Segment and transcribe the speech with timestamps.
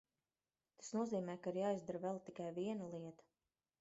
[0.77, 3.29] Tas nozīmē, ka ir jāizdara vēl tikai viena lieta.